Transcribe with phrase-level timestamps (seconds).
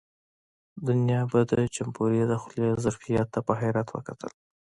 [0.87, 4.31] دنیا به د جمبوري د خولې ظرفیت ته په حیرت وکتل.